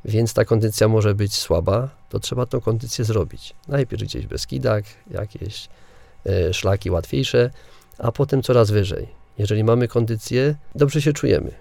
więc 0.05 0.33
ta 0.33 0.45
kondycja 0.45 0.88
może 0.88 1.15
być 1.15 1.35
słaba, 1.35 1.89
to 2.09 2.19
trzeba 2.19 2.45
tą 2.45 2.62
kondycję 2.62 3.05
zrobić. 3.05 3.53
Najpierw 3.67 4.03
gdzieś 4.03 4.25
w 4.25 4.29
Beskidach, 4.29 4.83
jakieś 5.12 5.69
e, 6.25 6.53
szlaki 6.53 6.91
łatwiejsze, 6.91 7.51
a 7.97 8.12
potem 8.12 8.41
coraz 8.41 8.71
wyżej. 8.71 9.07
Jeżeli 9.38 9.63
mamy 9.63 9.88
kondycję, 9.88 10.55
dobrze 10.75 11.01
się 11.01 11.13
czujemy, 11.13 11.51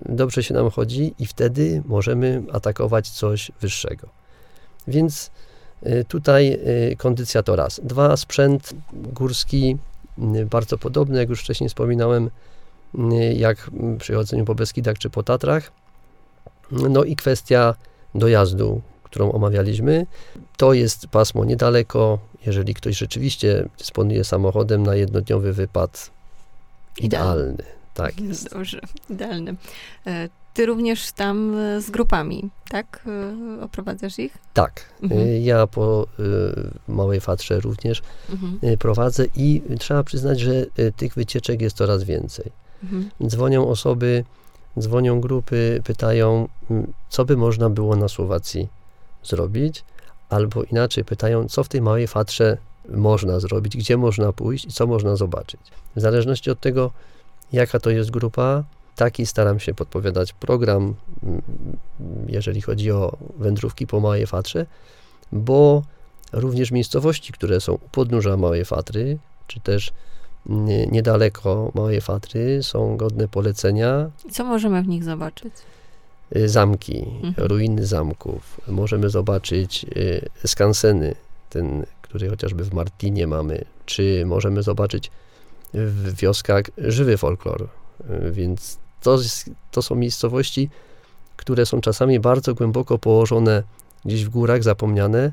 dobrze 0.00 0.42
się 0.42 0.54
nam 0.54 0.70
chodzi 0.70 1.14
i 1.18 1.26
wtedy 1.26 1.82
możemy 1.86 2.42
atakować 2.52 3.10
coś 3.10 3.52
wyższego. 3.60 4.08
Więc 4.88 5.30
tutaj 6.08 6.52
y, 6.52 6.96
kondycja 6.96 7.42
to 7.42 7.56
raz. 7.56 7.80
Dwa, 7.84 8.16
sprzęt 8.16 8.74
górski 8.92 9.76
y, 10.36 10.46
bardzo 10.46 10.78
podobny, 10.78 11.18
jak 11.18 11.28
już 11.28 11.40
wcześniej 11.40 11.68
wspominałem, 11.68 12.30
y, 12.94 13.34
jak 13.34 13.70
przy 13.98 14.14
chodzeniu 14.14 14.44
po 14.44 14.54
Beskidach 14.54 14.98
czy 14.98 15.10
po 15.10 15.22
Tatrach. 15.22 15.72
No 16.70 17.04
i 17.04 17.16
kwestia 17.16 17.74
dojazdu, 18.14 18.80
którą 19.02 19.32
omawialiśmy. 19.32 20.06
To 20.56 20.72
jest 20.72 21.06
pasmo 21.06 21.44
niedaleko. 21.44 22.18
Jeżeli 22.46 22.74
ktoś 22.74 22.98
rzeczywiście 22.98 23.68
dysponuje 23.78 24.24
samochodem 24.24 24.82
na 24.82 24.94
jednodniowy 24.94 25.52
wypad, 25.52 26.10
Idealny. 26.98 27.42
idealny. 27.42 27.64
Tak 27.94 28.20
jest. 28.20 28.50
Dobrze, 28.50 28.80
idealny. 29.10 29.54
E, 30.52 30.54
Ty 30.54 30.66
również 30.66 31.12
tam 31.12 31.54
e, 31.58 31.80
z 31.80 31.90
grupami, 31.90 32.50
tak? 32.70 33.04
E, 33.60 33.64
Oprowadzasz 33.64 34.18
ich? 34.18 34.38
Tak. 34.54 34.84
Mhm. 35.02 35.20
Y, 35.20 35.40
Ja 35.40 35.66
po 35.66 36.06
Małej 36.88 37.20
Fatrze 37.20 37.60
również 37.60 38.02
Mhm. 38.30 38.78
prowadzę 38.78 39.24
i 39.36 39.62
trzeba 39.78 40.02
przyznać, 40.04 40.40
że 40.40 40.66
tych 40.96 41.14
wycieczek 41.14 41.60
jest 41.62 41.76
coraz 41.76 42.04
więcej. 42.04 42.52
Mhm. 42.82 43.10
Dzwonią 43.26 43.68
osoby, 43.68 44.24
dzwonią 44.78 45.20
grupy, 45.20 45.80
pytają, 45.84 46.48
co 47.08 47.24
by 47.24 47.36
można 47.36 47.70
było 47.70 47.96
na 47.96 48.08
Słowacji 48.08 48.68
zrobić, 49.24 49.84
albo 50.28 50.62
inaczej 50.64 51.04
pytają, 51.04 51.48
co 51.48 51.64
w 51.64 51.68
tej 51.68 51.80
Małej 51.82 52.06
Fatrze 52.06 52.56
można 52.88 53.40
zrobić, 53.40 53.76
gdzie 53.76 53.96
można 53.96 54.32
pójść 54.32 54.64
i 54.64 54.68
co 54.72 54.86
można 54.86 55.16
zobaczyć. 55.16 55.60
W 55.96 56.00
zależności 56.00 56.50
od 56.50 56.60
tego, 56.60 56.90
jaka 57.52 57.80
to 57.80 57.90
jest 57.90 58.10
grupa, 58.10 58.64
taki 58.96 59.26
staram 59.26 59.60
się 59.60 59.74
podpowiadać 59.74 60.32
program, 60.32 60.94
mm, 61.22 61.42
jeżeli 62.28 62.60
chodzi 62.60 62.90
o 62.90 63.16
wędrówki 63.38 63.86
po 63.86 64.00
Małej 64.00 64.26
Fatrze, 64.26 64.66
bo 65.32 65.82
również 66.32 66.70
miejscowości, 66.70 67.32
które 67.32 67.60
są 67.60 67.72
u 67.72 67.78
podnóża 67.78 68.36
Małej 68.36 68.64
Fatry, 68.64 69.18
czy 69.46 69.60
też 69.60 69.92
nie- 70.46 70.86
niedaleko 70.86 71.72
Małej 71.74 72.00
Fatry, 72.00 72.62
są 72.62 72.96
godne 72.96 73.28
polecenia. 73.28 74.10
Co 74.30 74.44
możemy 74.44 74.82
w 74.82 74.88
nich 74.88 75.04
zobaczyć? 75.04 75.52
Y, 76.36 76.48
Zamki, 76.48 77.04
Mhm. 77.22 77.46
ruiny 77.48 77.86
zamków. 77.86 78.60
Możemy 78.68 79.10
zobaczyć 79.10 79.86
y, 79.96 80.28
skanseny, 80.46 81.14
ten, 81.50 81.86
który 82.02 82.28
chociażby 82.30 82.64
w 82.64 82.72
Martinie 82.74 83.26
mamy, 83.26 83.64
czy 83.86 84.22
możemy 84.26 84.62
zobaczyć 84.62 85.10
w 85.74 86.14
wioskach 86.16 86.64
żywy 86.78 87.16
folklor. 87.16 87.68
Y, 88.10 88.32
Więc 88.32 88.78
to, 89.00 89.18
to 89.70 89.82
są 89.82 89.94
miejscowości, 89.94 90.70
które 91.36 91.66
są 91.66 91.80
czasami 91.80 92.20
bardzo 92.20 92.54
głęboko 92.54 92.98
położone 92.98 93.62
gdzieś 94.04 94.24
w 94.24 94.28
górach, 94.28 94.62
zapomniane 94.62 95.32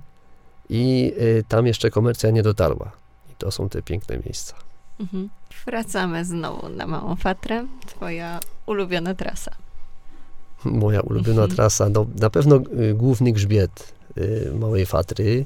i 0.70 1.14
y, 1.20 1.44
tam 1.48 1.68
jeszcze 1.68 1.90
komercja 1.92 2.29
nie 2.29 2.44
dotarła. 2.44 2.92
I 3.32 3.36
to 3.38 3.51
są 3.51 3.70
te 3.70 3.82
piękne 3.82 4.18
miejsca. 4.25 4.53
Mhm. 5.00 5.29
Wracamy 5.66 6.25
znowu 6.25 6.70
na 6.70 6.88
Małą 6.88 7.16
Fatrę, 7.16 7.66
twoja 7.88 8.40
ulubiona 8.66 9.16
trasa. 9.16 9.51
Moja 10.66 11.01
ulubiona 11.01 11.42
Mhm. 11.42 11.55
trasa, 11.55 11.90
no, 11.90 12.05
na 12.16 12.29
pewno 12.29 12.55
y, 12.55 12.94
główny 12.94 13.32
grzbiet 13.32 13.94
Małej 14.60 14.86
Fatry, 14.86 15.46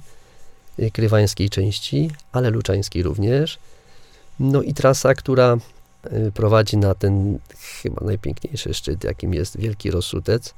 krywańskiej 0.94 1.50
części, 1.50 2.12
ale 2.32 2.50
luczańskiej 2.50 3.04
również. 3.04 3.60
No 4.40 4.62
i 4.62 4.74
trasa, 4.74 5.14
która 5.14 5.58
prowadzi 6.34 6.78
na 6.78 6.96
ten 6.96 7.40
chyba 7.82 8.06
najpiękniejszy 8.06 8.74
szczyt, 8.74 9.04
jakim 9.04 9.34
jest 9.34 9.58
Wielki 9.60 9.92
Rosutec, 9.92 10.54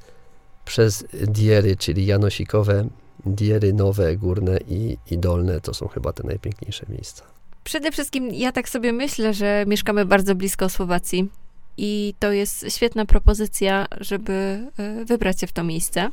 przez 0.64 1.04
diery, 1.12 1.76
czyli 1.76 2.06
janosikowe, 2.06 2.88
diery 3.26 3.72
nowe, 3.72 4.16
górne 4.16 4.58
i, 4.68 4.98
i 5.10 5.18
dolne, 5.18 5.60
to 5.60 5.74
są 5.74 5.88
chyba 5.88 6.12
te 6.12 6.22
najpiękniejsze 6.26 6.86
miejsca. 6.88 7.24
Przede 7.64 7.92
wszystkim 7.92 8.30
ja 8.34 8.52
tak 8.52 8.68
sobie 8.68 8.92
myślę, 8.92 9.34
że 9.34 9.64
mieszkamy 9.66 10.04
bardzo 10.04 10.34
blisko 10.34 10.68
Słowacji 10.68 11.28
i 11.76 12.14
to 12.18 12.32
jest 12.32 12.66
świetna 12.68 13.06
propozycja, 13.06 13.86
żeby 14.00 14.32
e, 14.78 15.04
wybrać 15.04 15.40
się 15.40 15.46
w 15.46 15.52
to 15.52 15.64
miejsce. 15.64 16.08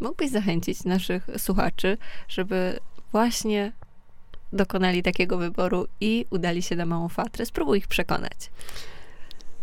Mógłbyś 0.00 0.30
zachęcić 0.30 0.84
naszych 0.84 1.26
słuchaczy, 1.38 1.98
żeby 2.28 2.78
właśnie 3.12 3.72
dokonali 4.52 5.02
takiego 5.02 5.38
wyboru 5.38 5.86
i 6.00 6.26
udali 6.30 6.62
się 6.62 6.76
na 6.76 6.86
Małą 6.86 7.08
Fatrę. 7.08 7.46
Spróbuj 7.46 7.78
ich 7.78 7.88
przekonać. 7.88 8.50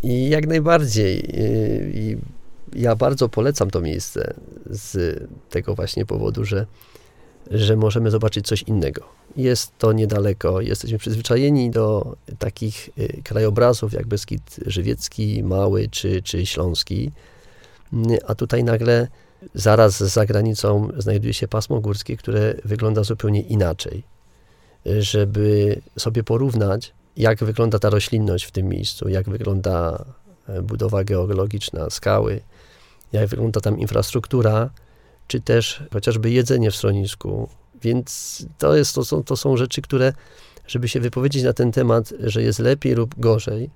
I 0.04 0.30
jak 0.30 0.48
najbardziej. 0.48 1.20
y, 1.20 1.92
I 1.96 2.18
ja 2.76 2.96
bardzo 2.96 3.30
polecam 3.30 3.72
to 3.72 3.82
miejsce 3.82 4.34
z 4.66 5.20
tego 5.50 5.76
właśnie 5.76 6.06
powodu, 6.06 6.46
że, 6.46 6.66
że 7.52 7.76
możemy 7.76 8.12
zobaczyć 8.12 8.48
coś 8.48 8.64
innego. 8.64 9.04
Jest 9.38 9.78
to 9.78 9.94
niedaleko, 9.94 10.62
jesteśmy 10.62 10.98
przyzwyczajeni 10.98 11.72
do 11.72 12.16
takich 12.40 12.90
y, 13.00 13.22
krajobrazów 13.24 13.94
jak 13.94 14.08
Beskid 14.08 14.60
Żywiecki, 14.66 15.44
Mały 15.44 15.88
czy, 15.92 16.22
czy 16.22 16.46
Śląski, 16.46 17.12
Y, 17.94 18.26
a 18.28 18.36
tutaj 18.36 18.64
nagle 18.64 19.08
zaraz 19.54 19.98
za 19.98 20.26
granicą 20.26 20.88
znajduje 20.98 21.34
się 21.34 21.48
pasmo 21.48 21.82
górskie, 21.82 22.18
które 22.18 22.54
wygląda 22.66 23.04
zupełnie 23.04 23.42
inaczej. 23.42 24.04
Żeby 24.86 25.82
sobie 25.98 26.24
porównać, 26.24 26.94
jak 27.18 27.44
wygląda 27.44 27.80
ta 27.80 27.90
roślinność 27.90 28.46
w 28.46 28.52
tym 28.52 28.68
miejscu, 28.68 29.10
jak 29.10 29.30
wygląda 29.30 30.06
e, 30.48 30.62
budowa 30.62 31.04
geologiczna, 31.04 31.90
skały, 31.90 32.42
jak 33.12 33.28
wygląda 33.28 33.62
tam 33.62 33.80
infrastruktura, 33.80 34.70
czy 35.28 35.42
też 35.42 35.84
chociażby 35.94 36.32
jedzenie 36.32 36.72
w 36.72 36.76
schronisku. 36.76 37.50
Więc 37.82 38.46
to, 38.58 38.76
jest, 38.76 38.96
to, 38.96 39.06
są, 39.06 39.24
to 39.24 39.38
są 39.38 39.58
rzeczy, 39.58 39.82
które, 39.82 40.14
żeby 40.68 40.88
się 40.88 41.00
wypowiedzieć 41.00 41.44
na 41.44 41.54
ten 41.54 41.72
temat, 41.72 42.14
że 42.20 42.44
jest 42.44 42.60
lepiej 42.60 42.94
lub 42.94 43.20
gorzej, 43.20 43.70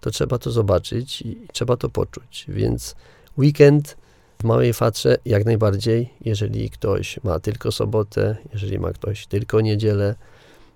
to 0.00 0.10
trzeba 0.10 0.38
to 0.38 0.50
zobaczyć 0.50 1.22
i 1.22 1.46
trzeba 1.52 1.76
to 1.76 1.88
poczuć. 1.88 2.44
Więc 2.48 2.94
weekend 3.38 3.96
w 4.40 4.44
Małej 4.44 4.72
Fatrze 4.72 5.16
jak 5.24 5.44
najbardziej, 5.44 6.10
jeżeli 6.20 6.70
ktoś 6.70 7.20
ma 7.24 7.40
tylko 7.40 7.72
sobotę, 7.72 8.36
jeżeli 8.52 8.78
ma 8.78 8.92
ktoś 8.92 9.26
tylko 9.26 9.60
niedzielę, 9.60 10.14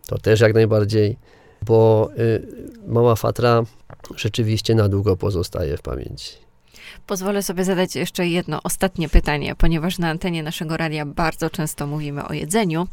to 0.06 0.18
też 0.18 0.40
jak 0.40 0.54
najbardziej 0.54 1.16
bo 1.62 2.10
y, 2.18 2.46
Mała 2.86 3.16
Fatra 3.16 3.62
rzeczywiście 4.16 4.74
na 4.74 4.88
długo 4.88 5.16
pozostaje 5.16 5.76
w 5.76 5.82
pamięci. 5.82 6.32
Pozwolę 7.06 7.42
sobie 7.42 7.64
zadać 7.64 7.96
jeszcze 7.96 8.26
jedno 8.26 8.60
ostatnie 8.62 9.08
pytanie, 9.08 9.54
ponieważ 9.54 9.98
na 9.98 10.08
antenie 10.08 10.42
naszego 10.42 10.76
radia 10.76 11.06
bardzo 11.06 11.50
często 11.50 11.86
mówimy 11.86 12.24
o 12.24 12.32
jedzeniu, 12.32 12.86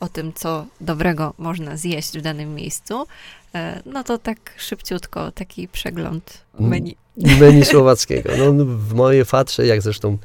o 0.00 0.08
tym, 0.08 0.32
co 0.32 0.66
dobrego 0.80 1.34
można 1.38 1.76
zjeść 1.76 2.18
w 2.18 2.22
danym 2.22 2.54
miejscu. 2.54 3.06
E, 3.54 3.82
No 3.86 4.04
to 4.04 4.18
tak 4.18 4.54
szybciutko, 4.56 5.32
taki 5.32 5.68
przegląd 5.68 6.44
menu. 6.60 6.96
Menu 7.16 7.64
słowackiego. 7.72 8.30
No, 8.38 8.52
no, 8.52 8.64
w 8.64 8.94
Małej 8.94 9.24
Fatrze, 9.24 9.66
jak 9.66 9.82
zresztą 9.82 10.18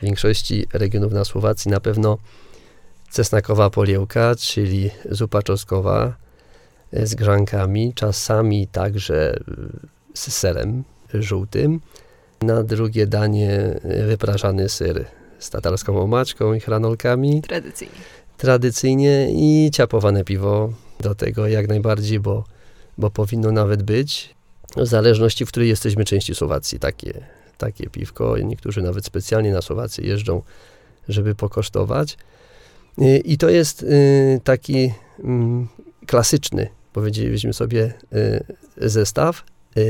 w 0.00 0.04
większości 0.04 0.66
regionów 0.72 1.12
na 1.12 1.24
Słowacji, 1.24 1.70
na 1.70 1.80
pewno 1.80 2.18
cesnakowa 3.10 3.70
poliełka, 3.70 4.34
czyli 4.36 4.90
zupa 5.10 5.42
czosnkowa 5.42 6.14
e, 6.92 7.06
z 7.06 7.14
grankami, 7.14 7.94
czasami 7.94 8.66
także 8.66 9.34
e, 9.34 9.40
z 10.14 10.32
serem 10.32 10.84
żółtym. 11.14 11.80
Na 12.42 12.62
drugie 12.62 13.06
danie 13.06 13.50
e, 13.50 14.06
wyprażany 14.06 14.68
syr 14.68 15.04
z 15.38 15.50
tatarską 15.50 16.02
omaczką 16.02 16.54
i 16.54 16.60
hranolkami. 16.60 17.42
Tradycyjnie. 17.42 17.94
tradycyjnie 18.36 19.28
i 19.30 19.70
ciapowane 19.72 20.24
piwo 20.24 20.72
do 21.00 21.14
tego 21.14 21.46
jak 21.46 21.68
najbardziej, 21.68 22.20
bo, 22.20 22.44
bo 22.98 23.10
powinno 23.10 23.52
nawet 23.52 23.82
być. 23.82 24.34
W 24.76 24.86
zależności, 24.86 25.46
w 25.46 25.48
której 25.48 25.68
jesteśmy 25.68 26.04
części 26.04 26.34
Słowacji, 26.34 26.78
takie, 26.78 27.26
takie 27.58 27.90
piwko. 27.90 28.38
Niektórzy 28.38 28.82
nawet 28.82 29.04
specjalnie 29.04 29.52
na 29.52 29.62
Słowację 29.62 30.06
jeżdżą, 30.06 30.42
żeby 31.08 31.34
pokosztować. 31.34 32.16
Y, 33.02 33.18
I 33.18 33.38
to 33.38 33.48
jest 33.48 33.82
y, 33.82 34.40
taki 34.44 34.92
mm, 35.24 35.68
klasyczny, 36.06 36.68
powiedzielibyśmy 36.92 37.52
sobie, 37.52 37.92
y, 38.12 38.88
zestaw. 38.88 39.44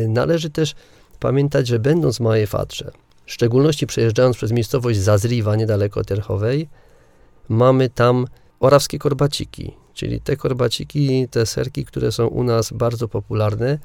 Należy 0.08 0.50
też 0.50 0.74
pamiętać, 1.20 1.66
że 1.66 1.78
będąc 1.78 2.16
w 2.16 2.20
Małej 2.20 2.46
Fatrze, 2.46 2.90
w 3.26 3.32
szczególności 3.32 3.86
przejeżdżając 3.86 4.36
przez 4.36 4.52
miejscowość 4.52 4.98
Zazriwa, 4.98 5.56
niedaleko 5.56 6.04
Terchowej, 6.04 6.68
mamy 7.48 7.90
tam 7.90 8.26
orawskie 8.60 8.98
korbaciki, 8.98 9.72
czyli 9.94 10.20
te 10.20 10.36
korbaciki, 10.36 11.28
te 11.28 11.46
serki, 11.46 11.84
które 11.84 12.12
są 12.12 12.26
u 12.26 12.44
nas 12.44 12.72
bardzo 12.72 13.08
popularne, 13.08 13.78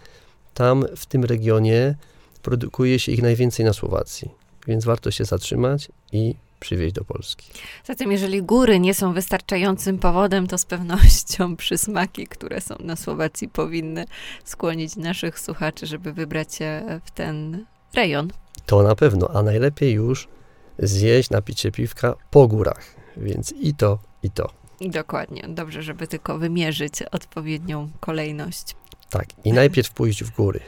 tam 0.54 0.86
w 0.96 1.06
tym 1.06 1.24
regionie 1.24 1.96
produkuje 2.42 3.00
się 3.00 3.12
ich 3.12 3.22
najwięcej 3.22 3.66
na 3.66 3.74
Słowacji, 3.74 4.32
więc 4.68 4.86
warto 4.86 5.12
się 5.12 5.26
zatrzymać 5.26 5.90
i 6.12 6.36
przywieźć 6.64 6.96
do 6.96 7.04
Polski. 7.04 7.52
Zatem, 7.86 8.12
jeżeli 8.12 8.44
góry 8.44 8.80
nie 8.80 8.94
są 8.94 9.14
wystarczającym 9.14 10.00
powodem, 10.00 10.48
to 10.48 10.58
z 10.58 10.66
pewnością 10.66 11.56
przysmaki, 11.64 12.28
które 12.28 12.62
są 12.62 12.76
na 12.80 12.96
Słowacji, 12.96 13.50
powinny 13.50 14.06
skłonić 14.44 14.96
naszych 14.96 15.40
słuchaczy, 15.40 15.86
żeby 15.86 16.14
wybrać 16.14 16.56
się 16.56 17.00
w 17.06 17.12
ten 17.12 17.66
rejon. 17.94 18.30
To 18.66 18.84
na 18.84 18.96
pewno, 18.96 19.30
a 19.34 19.44
najlepiej 19.44 19.94
już 19.94 20.28
zjeść, 20.80 21.30
napić 21.30 21.60
się 21.60 21.72
piwka 21.72 22.16
po 22.32 22.48
górach, 22.48 22.96
więc 23.18 23.52
i 23.52 23.74
to, 23.74 24.00
i 24.24 24.30
to. 24.30 24.50
Dokładnie, 24.82 25.46
dobrze, 25.48 25.84
żeby 25.84 26.08
tylko 26.08 26.38
wymierzyć 26.38 27.02
odpowiednią 27.12 27.90
kolejność. 28.00 28.76
Tak, 29.10 29.26
i 29.44 29.54
najpierw 29.54 29.92
pójść 29.92 30.24
w 30.24 30.36
góry. 30.36 30.60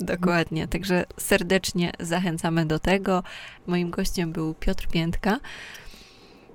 Dokładnie, 0.00 0.68
także 0.68 1.04
serdecznie 1.16 1.92
zachęcamy 2.00 2.66
do 2.66 2.78
tego. 2.78 3.22
Moim 3.66 3.90
gościem 3.90 4.32
był 4.32 4.54
Piotr 4.54 4.86
Piętka. 4.88 5.38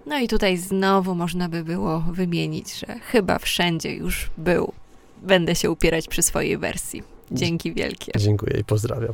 No 0.05 0.19
i 0.19 0.27
tutaj 0.27 0.57
znowu 0.57 1.15
można 1.15 1.49
by 1.49 1.63
było 1.63 1.99
wymienić, 1.99 2.79
że 2.79 2.99
chyba 2.99 3.39
wszędzie 3.39 3.95
już 3.95 4.29
był. 4.37 4.73
Będę 5.21 5.55
się 5.55 5.71
upierać 5.71 6.07
przy 6.07 6.21
swojej 6.21 6.57
wersji. 6.57 7.03
Dzięki 7.31 7.73
wielkie. 7.73 8.11
Dziękuję 8.17 8.59
i 8.59 8.63
pozdrawiam. 8.63 9.13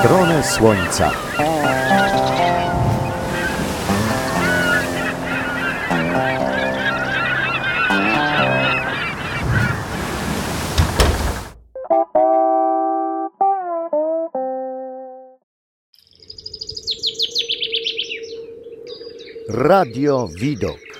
Stronę 0.00 0.42
Słońca. 0.42 1.10
Radio 19.54 20.28
Widok. 20.32 20.91